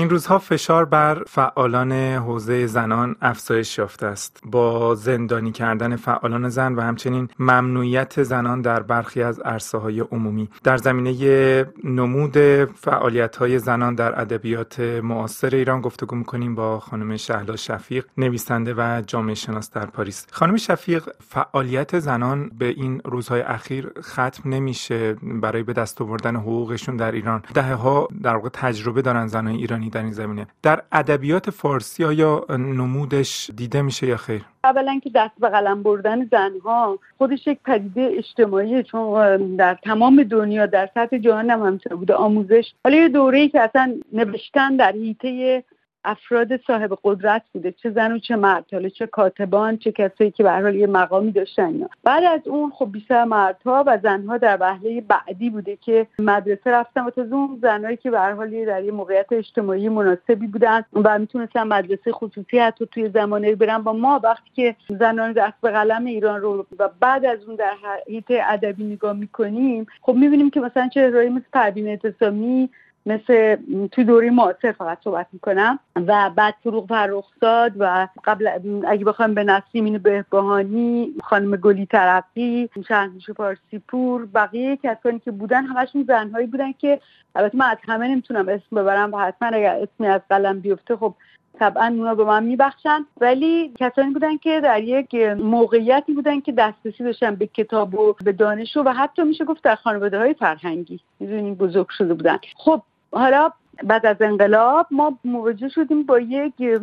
[0.00, 4.40] این روزها فشار بر فعالان حوزه زنان افزایش یافته است.
[4.44, 10.48] با زندانی کردن فعالان زن و همچنین ممنوعیت زنان در برخی از عرصه های عمومی.
[10.64, 17.56] در زمینه نمود فعالیت های زنان در ادبیات معاصر ایران گفتگو می‌کنیم با خانم شهلا
[17.56, 20.26] شفیق نویسنده و جامعه شناس در پاریس.
[20.32, 26.96] خانم شفیق فعالیت زنان به این روزهای اخیر ختم نمیشه برای به دست آوردن حقوقشون
[26.96, 27.42] در ایران.
[27.54, 30.46] دهه ها در واقع تجربه دارن زنان ایرانی در این زمینه.
[30.62, 36.24] در ادبیات فارسی آیا نمودش دیده میشه یا خیر؟ اولا که دست به قلم بردن
[36.24, 42.14] زنها خودش یک پدیده اجتماعی چون در تمام دنیا در سطح جهان هم همینطور بوده
[42.14, 42.72] آموزش.
[42.84, 45.62] حالا یه دوره‌ای که اصلا نوشتن در حیطه
[46.04, 50.42] افراد صاحب قدرت بوده چه زن و چه مرد حالا چه کاتبان چه کسایی که
[50.42, 51.88] به حال یه مقامی داشتن اینا.
[52.04, 57.04] بعد از اون خب بیشتر مردها و زنها در وهله بعدی بوده که مدرسه رفتن
[57.04, 61.62] و تازه اون زنهایی که به حال در یه موقعیت اجتماعی مناسبی بودن و می‌تونستن
[61.62, 64.20] مدرسه خصوصی حتی توی زمانه برن با ما.
[64.24, 67.72] وقتی که زنان دست به قلم ایران رو و بعد از اون در
[68.06, 72.70] حیطه ادبی نگاه می‌کنیم خب می‌بینیم که مثلا چهرهایی مثل پروین اعتصامی
[73.06, 73.56] مثل
[73.92, 75.78] توی دوره معاصر فقط صحبت می‌کنم.
[75.96, 78.48] و بعد فروغ فرخزاد و قبل
[78.86, 85.64] اگه بخوایم به نسیمین بهبهانی خانم گلی ترقی شهرنوش فارسی پور بقیه کسانی که بودن
[85.64, 87.00] همشون زنهایی بودن که
[87.34, 91.14] البته من از همه نمی‌تونم اسم ببرم و حتما اگر اسمی از قلم بیفته خب
[91.58, 93.06] طبعا اونا به من میبخشن.
[93.20, 98.32] ولی کسانی بودن که در یک موقعیتی بودن که دسترسی داشتن به کتاب و به
[98.32, 101.00] دانش و حتی میشه گفت در خانواده های فرهنگی.
[101.20, 102.38] می‌دونیم بزرگ شده بودن.
[102.56, 102.82] خب
[103.12, 103.50] حالا
[103.84, 106.80] بعد از انقلاب ما مواجه شدیم با یک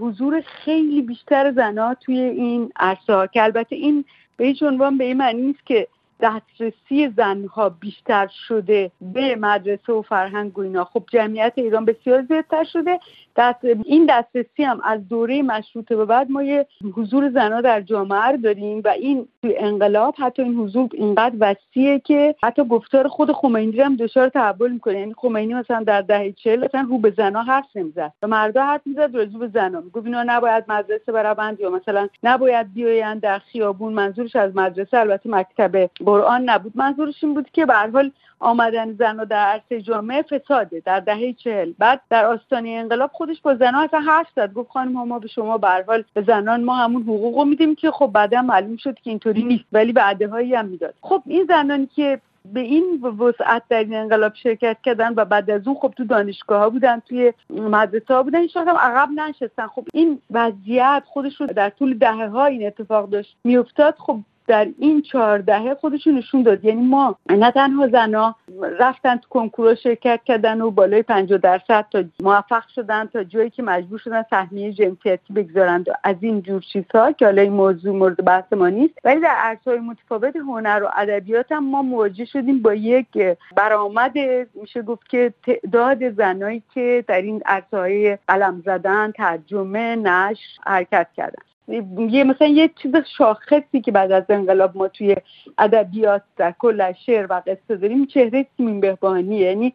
[0.00, 4.04] حضور خیلی بیشتر زنها توی این عرصه که البته این
[4.36, 5.88] به هیچ عنوان به این معنی نیست که
[6.20, 10.84] دسترسی زنها بیشتر شده به مدرسه و فرهنگ و اینا.
[10.84, 12.98] خب جمعیت ایران بسیار زیادتر شده.
[13.36, 18.36] دست این دسترسی هم از دوره مشروطه به بعد ما یه حضور زنها در جامعه
[18.36, 23.80] داریم و این توی انقلاب حتی این حضور اینقدر وسیعه که حتی گفتار خود خمینی
[23.80, 24.98] هم دچار تحول می‌کنه.
[24.98, 28.80] یعنی خمینی مثلا در دهه چهل مثلا رو به زنها حرف نمی‌زد و مردا حرف
[28.86, 29.80] می‌زد راجع به زنها.
[29.80, 33.92] می‌گفت اینا نباید مدرسه بروند یا مثلا نباید بیاین در خیابون.
[33.92, 36.72] منظورش از مدرسه البته مکتب قرآن نبود.
[36.74, 40.82] منظورش این بود که به حال آمدن زن در عرصه جامعه فساده.
[40.84, 41.72] در دهه چهل.
[41.78, 44.52] بعد در آستانه انقلاب خودش با زنان اصلا حرف زد.
[44.52, 48.06] گفت خانم ما به شما به حال به زنان ما همون حقوق میدیم که خب
[48.06, 49.64] بعدا معلوم شد که اینطوری نیست.
[49.72, 50.94] ولی به هایی هم می‌داد.
[51.00, 52.20] خب این زنانی که
[52.52, 56.60] به این وسعت در این انقلاب شرکت کردن و بعد از اون خب تو دانشگاه
[56.60, 59.66] ها بودن توی مدرسه ها بودن هیچ هم عقب ننشستن.
[59.66, 63.94] خب این وضعیت خودش رو در طول دهه ها این اتفاق داشت میافتاد.
[63.98, 64.18] خب
[64.48, 66.64] در این چهار دهه خودشون نشون داد.
[66.64, 68.34] یعنی ما نه تنها زنا
[68.80, 73.62] رفتن تو کنکور شرکت کردن و بالای 50 درصد تا موفق شدن تا جایی که
[73.62, 75.84] مجبور شدن سهمیه جنسیتی بگذارن.
[76.04, 78.94] از این جور چیزها که حالا این موضوع مورد بحث ما نیست.
[79.04, 84.12] ولی در عرصه‌های متفاوت هنر و ادبیات هم ما مواجه شدیم با یک برآمد.
[84.54, 91.42] میشه گفت که تعداد زنایی که در این عرصه‌های قلم زدن ترجمه نشر حرکت کردن.
[91.68, 95.16] یه مثلا یه چیز شاخصی که بعد از انقلاب ما توی
[95.58, 99.74] ادبیات در کل شعر و قصه داریم چهره سیمین بهبانی یعنی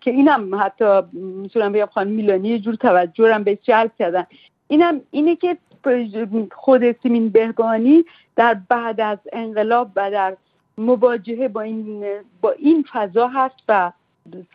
[0.00, 4.26] که اینم حتی می‌تونم بگم خانم میلانی یه جور توجه به جلب کردن.
[4.68, 5.56] اینم اینه که
[6.52, 8.04] خود سیمین بهبانی
[8.36, 10.36] در بعد از انقلاب و در
[10.78, 12.04] مواجهه با این
[12.40, 13.92] با این فضا هست و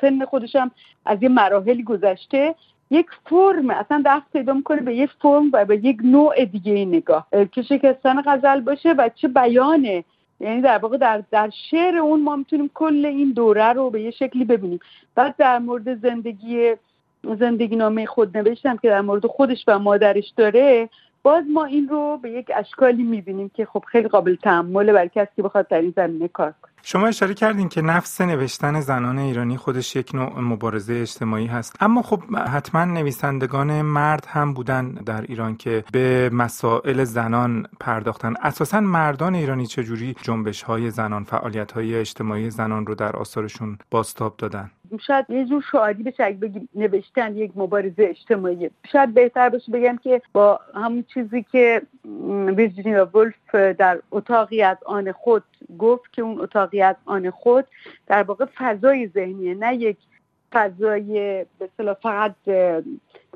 [0.02, 0.72] سن خودشم
[1.06, 2.56] از یه مراحلی گذشته.
[2.92, 7.28] یک فرم اصلا دست پیدا می‌کنه به یک فرم و به یک نوع دیگه نگاه.
[7.52, 10.04] که شکستن غزل باشه و چه بیانه.
[10.40, 14.12] یعنی در واقع در, در شعر اون ما می‌تونیم کل این دوره رو به یه
[14.12, 14.80] شکلی ببینیم.
[15.16, 16.76] بعد در مورد زندگی
[17.40, 20.90] زندگی نامه خود نوشتم که در مورد خودش و مادرش داره
[21.24, 25.32] باز ما این رو به یک اشکالی می‌بینیم که خب خیلی قابل تحمله برای کسی
[25.36, 26.72] که بخواد در این زمینه کار کنه.
[26.90, 31.76] شما اشاره کردین که نفس نوشتن زنان ایرانی خودش یک نوع مبارزه اجتماعی هست.
[31.80, 38.34] اما خب حتما نویسندگان مرد هم بودن در ایران که به مسائل زنان پرداختن.
[38.42, 44.38] اساسا مردان ایرانی چجوری جنبش های زنان فعالیت های اجتماعی زنان رو در آثارشون باستاب
[44.38, 44.72] دادن؟
[45.08, 48.70] شاید یه جور شعاری بشه اگه بگیم نوشتن یک مبارزه اجتماعی.
[48.92, 51.82] شاید بهتر باشه بگم که با همون چیزی که
[52.58, 55.44] ویرجینیا ولف در اتاقی از آن خود
[55.80, 57.66] گفت که اون اتاقی از آن خود
[58.08, 59.98] در واقع فضای ذهنیه نه یک
[60.52, 62.36] فضای به فقط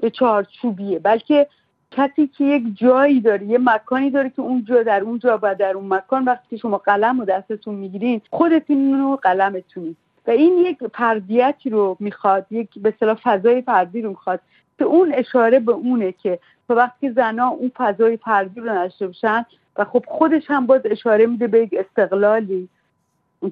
[0.02, 1.48] به چارچوبیه بلکه
[1.92, 5.94] کسی که یک جایی داره یه مکانی داره که اونجا در اونجا و در اون
[5.94, 9.98] مکان وقتی شما قلم و دستتون می‌گیرین خودتون رو قلمتونید
[10.28, 12.92] و این یک پردیتی رو می‌خواد یک به
[13.24, 14.40] فضای فردی رو می‌خواد.
[14.82, 19.46] که اون اشاره به اونه که تا وقتی زنا اون فضای فردی رو نداشته باشن
[19.78, 22.70] و خب خودش هم باز اشاره میده به یک استقلالی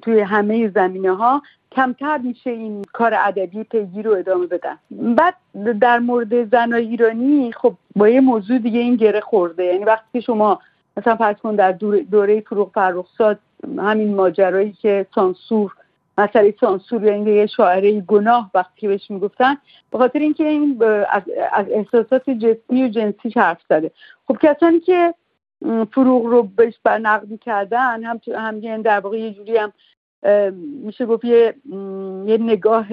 [0.02, 1.42] توی همه زمینه ها
[1.72, 4.78] کمتر میشه این کار ادبی پیگیر رو ادامه بدن.
[4.90, 5.34] بعد
[5.80, 9.64] در مورد زنای ایرانی خب با یه موضوع دیگه این گره خورده.
[9.64, 10.60] یعنی وقتی شما
[10.96, 11.72] مثلا فرض کن در
[12.10, 13.38] دوره فروغ فرخزاد
[13.78, 15.72] همین ماجرایی که سانسور
[16.20, 19.56] مسئله سانسور یا یه شاعره گناه وقتی بهش می‌گفتن
[19.90, 21.22] به خاطر اینکه این از,
[21.52, 23.90] از احساسات جسمی و جنسی حرف زده.
[24.28, 25.14] خب کسانی که
[25.92, 29.72] فروغ رو بهش برنقد کردن هم هم در واقع یه جوری هم
[30.84, 31.54] میشه گفت یه،,
[32.26, 32.86] یه نگاه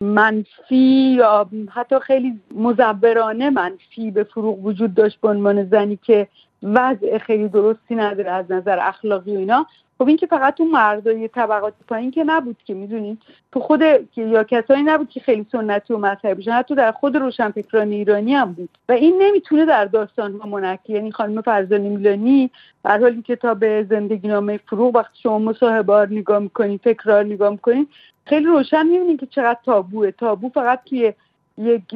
[0.00, 6.28] منفی یا حتی خیلی مزبرانه منفی به فروغ وجود داشت به عنوان زنی که
[6.62, 9.66] وضع خیلی درستی نداره از نظر اخلاقی و اینا.
[9.98, 13.18] خب این که فقط تو مردای طبقات پایین که نبود که می‌دونید
[13.52, 13.82] تو خود
[14.16, 18.52] یا کسایی نبود که خیلی سنتی و مذهبی باشن حتی در خود روشنفکران ایرانی هم
[18.52, 18.68] بود.
[18.88, 22.50] و این نمی‌تونه در داستان ها منکی یعنی خانم فرزانه میلانی
[22.84, 27.88] در حال این کتاب زندگی نامه فروغ وقتی شما مصاحبه نگاه می‌کنید تکرار نگاه می‌کنید
[28.26, 30.10] خیلی روشن می‌بینید که چقدر تابوه.
[30.10, 31.12] تابو فقط توی
[31.58, 31.94] یک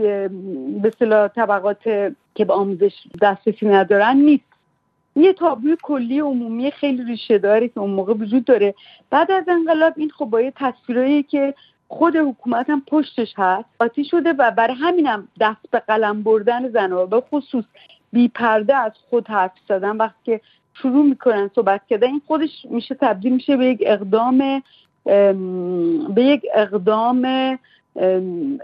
[0.82, 0.90] به
[1.34, 1.82] طبقات
[2.34, 2.92] که به آموزش
[3.22, 4.51] دسترسی ندارن نیست.
[5.16, 8.74] یه تابلوی کلی عمومی خیلی ریشه داره که اون موقع وجود داره.
[9.10, 11.54] بعد از انقلاب این خب با یه تصویرایی که
[11.88, 17.06] خود حکومت هم پشتش هست آتی شده و برای همینم دست به قلم بردن زنها
[17.06, 17.64] به خصوص
[18.12, 20.40] بی پرده از خود حرف زدن وقتی که
[20.74, 24.62] شروع می‌کنن صحبت کردن این خودش میشه تبدیل میشه به یک اقدام
[26.14, 27.58] به یک اقدام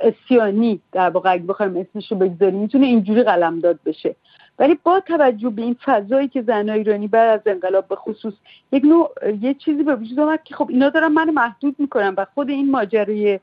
[0.00, 0.80] اسیانی.
[0.92, 4.14] در واقع اگه بخوایم اسمش رو بگذاریم می‌تونه اینجوری قلم داد بشه.
[4.58, 8.34] ولی با توجه به این فضایی که زن ایرانی بعد از انقلاب به خصوص
[8.72, 9.10] یک نوع
[9.40, 12.70] یه چیزی به وجود آمد که خب اینا دارن من محدود می‌کنن و خود این
[12.70, 13.40] ماجرای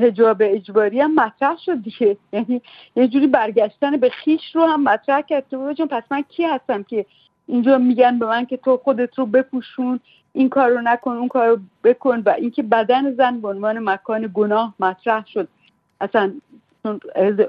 [0.00, 2.16] هجاب اجباری هم مطرح شد دیگه.
[2.32, 2.62] یعنی
[2.96, 5.44] یه جوری برگشتن به خیش رو هم مطرح کرد
[5.76, 7.06] که پس من کی هستم که
[7.46, 10.00] اینجا میگن به من که تو خودت رو بپوشون
[10.32, 14.30] این کار رو نکن اون کار رو بکن و اینکه بدن زن به عنوان مکان
[14.34, 15.48] گناه مطرح شد.
[16.00, 16.32] اصلا
[16.82, 17.00] چون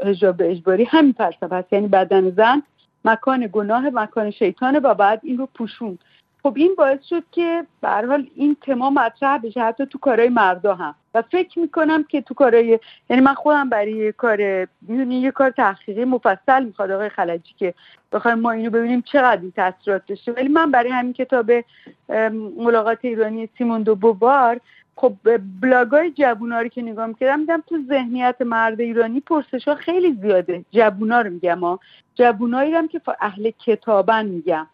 [0.05, 2.63] هجاب اجباری همین فلسفه هست یعنی بدن زن
[3.05, 5.97] مکان گناه مکان شیطانه و بعد این رو پوشون.
[6.43, 9.61] خب این باعث شد که به حال این تما مطرح بشه.
[9.61, 10.95] حتی تو کارهای مردا هم.
[11.13, 12.79] و فکر می‌کنم که تو کارهای
[13.09, 17.73] یعنی من خودم برای کار می‌دونی یه کار تحقیقی مفصل می‌خواد آقای خلجی که
[18.11, 20.31] بخوایم ما اینو ببینیم چقدر این تاثیرات داشته.
[20.31, 21.51] ولی من برای همین کتاب
[22.57, 24.59] ملاقات ایرانی سیمون دو بوبار
[24.95, 25.13] خب
[25.61, 30.65] بلاگای جوونا رو که نگاه می‌کردم دیدم تو ذهنیت مرد ایرانی پرسش ها خیلی زیاده.
[30.71, 31.79] جوونا رو میگم ها
[32.15, 34.67] جوونایی هم که اهل کتابن میگم.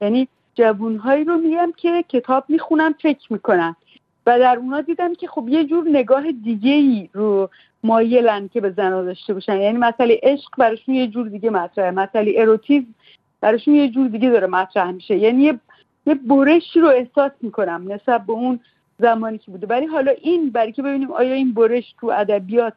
[0.00, 3.76] یعنی جوونهایی رو میگم که کتاب می‌خونن فکر می‌کنن.
[4.26, 7.50] و در اونا دیدم که خب یه جور نگاه دیگه ای رو
[7.82, 9.56] مایلن که به زنها داشته باشن.
[9.56, 11.90] یعنی مسئله عشق براشون یه جور دیگه مطرحه.
[11.90, 12.94] مسئله اروتیزم
[13.40, 15.16] براشون یه جور دیگه داره مطرح میشه.
[15.16, 18.60] یعنی یه برشی رو احساس می‌کنم نسبت به اون
[18.98, 19.66] زمانی که بوده.
[19.66, 22.72] ولی حالا این برای که ببینیم آیا این برش تو ادبیات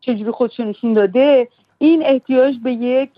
[0.00, 1.48] چجوری خودش نشون داده
[1.78, 3.10] این احتیاج به یک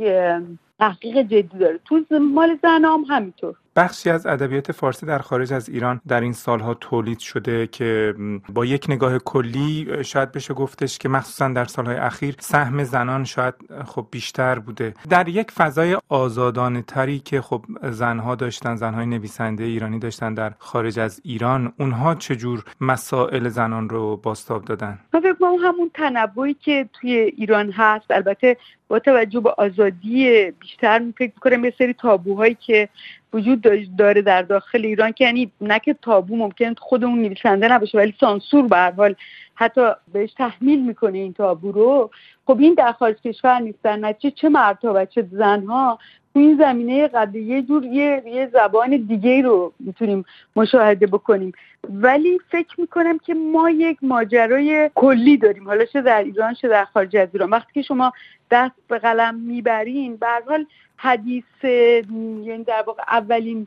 [0.79, 1.81] تحقیق جدی داره.
[1.85, 3.55] تو مال زنام همینطور.
[3.79, 8.15] بخشی از ادبیات فارسی در خارج از ایران در این سالها تولید شده که
[8.49, 13.55] با یک نگاه کلی شاید بشه گفتش که مخصوصا در سالهای اخیر سهم زنان شاید
[13.87, 14.95] خب بیشتر بوده.
[15.11, 20.99] در یک فضای آزادانه تری که خب زنها داشتن زنهای نویسنده ایرانی داشتن در خارج
[20.99, 27.13] از ایران اونها چجور مسائل زنان رو باستاب دادن؟ من فکر همون تنوعی که توی
[27.13, 28.11] ایران هست.
[28.11, 28.57] البته
[28.89, 32.89] با توجه به آزادی بیشتر فکر می‌کنم یه سری تابوهایی که
[33.33, 33.67] وجود
[33.99, 38.67] داره در داخل ایران که یعنی نه که تابو ممکن خودمون نویسنده نباشه ولی سانسور
[38.67, 39.15] به حال
[39.55, 42.11] حتی بهش تحمیل می‌کنه این تابو رو.
[42.47, 45.99] خب این در خارج کشور نیست در چه مردها و چه زنها
[46.35, 50.25] تو این زمینه قد یه جور یه, یه زبان دیگه رو می‌تونیم
[50.57, 51.53] مشاهده بکنیم.
[51.91, 55.67] ولی فکر می‌کنم که ما یک ماجرای کلی داریم.
[55.67, 57.51] حالا چه در ایران چه در خارج از ایران.
[57.51, 58.13] وقتی که شما
[58.51, 60.67] دست به قلم می‌برین به حال
[60.97, 63.67] حدیث یعنی در واقع اولین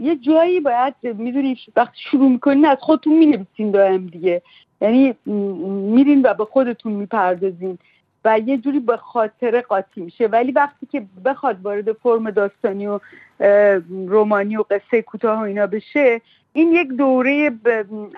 [0.00, 4.42] یه جایی باید می‌دونی وقتی شروع می‌کنین از خودتون می‌نویسین دائم دیگه.
[4.80, 5.14] یعنی
[5.94, 7.78] میرین و به خودتون می‌پردازین.
[8.24, 10.26] و یه جوری به خاطر قاطی میشه.
[10.26, 13.00] ولی وقتی که بخواد وارد فرم داستانی و
[13.88, 16.20] رومانی و قصه کوتاه و اینا بشه
[16.52, 17.52] این یک دوره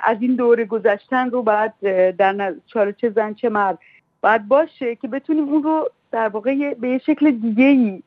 [0.02, 1.72] از این دوره گذشتن رو باید
[2.16, 2.54] در
[2.96, 3.78] چه زن چه مرد
[4.20, 8.02] باید باشه که بتونیم اون رو در واقع به یه شکل دیگه ای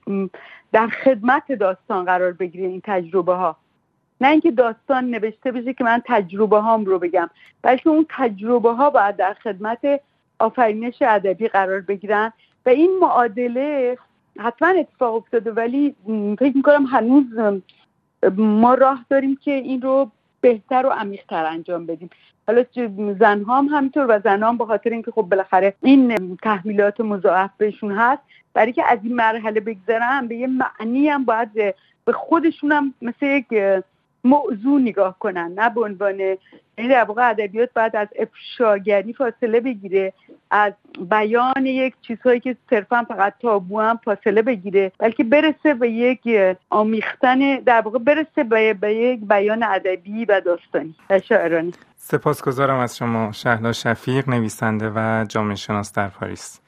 [0.72, 3.58] در خدمت داستان قرار بگیره این تجربه ها
[4.22, 7.30] نه اینکه داستان نوشته بشه که من تجربه هام رو بگم
[7.62, 9.80] بلکه اون تجربه ها باید در خدمت
[10.40, 12.34] آفرینش ادبی قرار بگیرن.
[12.66, 13.98] و این معادله
[14.40, 15.96] حتما اتفاق افتاده ولی
[16.40, 17.26] فکر می‌کنم هنوز
[18.38, 22.10] ما راه داریم که این رو بهتر و عمیقتر انجام بدیم.
[22.48, 22.66] حالا
[23.20, 27.92] زنها هم همینطور و زنها هم به خاطر اینکه خب بالاخره این تحمیلات مضاعف بهشون
[27.92, 28.22] هست
[28.54, 31.54] برای که از این مرحله بگذرن به یه معنی هم باید
[32.06, 33.46] به خودشون هم مثل یک
[34.24, 35.52] موضوع نگاه کنن.
[35.56, 40.14] نه به عنوان یعنی در واقع ادبیات باید از افشاگری فاصله بگیره.
[40.52, 40.74] از
[41.10, 46.22] بیان یک چیزهایی که صرفا فقط تابو هم فاصله بگیره بلکه برسه به یک
[46.70, 50.96] آمیختن در واقع برسه به, یک بیان ادبی و داستانی.
[51.10, 56.62] و شاعرانی سپاسگزارم از شما شهلا شفیق نویسنده و جامعه شناس در پاریس.